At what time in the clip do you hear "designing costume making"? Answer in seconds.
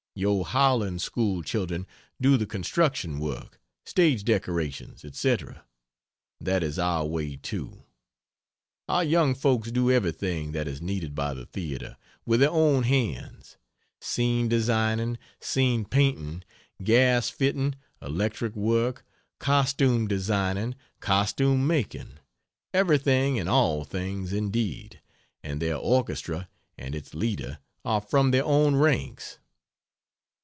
20.09-22.19